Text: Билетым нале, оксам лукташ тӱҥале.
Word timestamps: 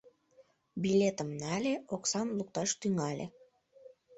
Билетым 0.81 1.29
нале, 1.41 1.73
оксам 1.95 2.27
лукташ 2.37 2.69
тӱҥале. 2.79 3.25